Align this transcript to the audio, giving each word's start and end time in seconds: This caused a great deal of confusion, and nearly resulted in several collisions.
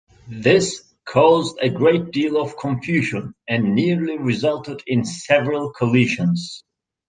This 0.31 0.81
caused 1.05 1.59
a 1.61 1.69
great 1.69 2.09
deal 2.09 2.41
of 2.41 2.57
confusion, 2.57 3.35
and 3.47 3.75
nearly 3.75 4.17
resulted 4.17 4.81
in 4.87 5.05
several 5.05 5.71
collisions. 5.73 6.63